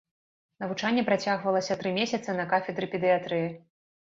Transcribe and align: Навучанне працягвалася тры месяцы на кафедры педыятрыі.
Навучанне 0.63 1.03
працягвалася 1.09 1.77
тры 1.83 1.91
месяцы 1.99 2.35
на 2.41 2.49
кафедры 2.55 2.85
педыятрыі. 2.95 3.47